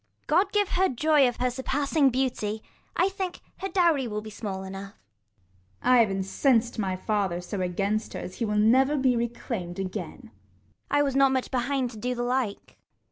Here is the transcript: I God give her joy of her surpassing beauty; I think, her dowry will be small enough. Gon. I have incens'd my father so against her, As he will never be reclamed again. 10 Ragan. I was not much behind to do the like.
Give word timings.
I 0.01 0.23
God 0.25 0.51
give 0.51 0.69
her 0.69 0.89
joy 0.89 1.27
of 1.27 1.35
her 1.35 1.51
surpassing 1.51 2.09
beauty; 2.09 2.63
I 2.95 3.07
think, 3.07 3.39
her 3.57 3.67
dowry 3.69 4.07
will 4.07 4.23
be 4.23 4.31
small 4.31 4.63
enough. 4.63 4.93
Gon. 5.83 5.91
I 5.93 5.97
have 5.99 6.09
incens'd 6.09 6.79
my 6.79 6.95
father 6.95 7.39
so 7.39 7.61
against 7.61 8.13
her, 8.13 8.19
As 8.19 8.37
he 8.37 8.45
will 8.45 8.57
never 8.57 8.97
be 8.97 9.15
reclamed 9.15 9.77
again. 9.77 10.31
10 10.31 10.31
Ragan. 10.31 10.31
I 10.89 11.03
was 11.03 11.15
not 11.15 11.31
much 11.31 11.51
behind 11.51 11.91
to 11.91 11.97
do 11.97 12.15
the 12.15 12.23
like. 12.23 12.77